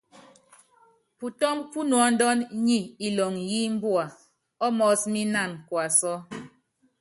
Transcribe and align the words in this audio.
Putɔ́mb 1.17 1.61
pú 1.71 1.79
nuɔ́ndɔn 1.89 2.37
nyɛ 2.65 2.79
ilɔŋ 3.07 3.33
í 3.55 3.57
imbua 3.67 4.03
ɔ́ 4.65 4.69
mɔɔ́s 4.77 5.01
mí 5.11 5.21
ínan 5.25 5.51
kuasɔ́. 5.67 6.15